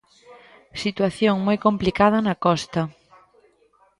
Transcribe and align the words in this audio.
Situación 0.83 1.35
moi 1.45 1.57
complicada 1.65 2.17
na 2.27 2.35
costa. 2.45 2.81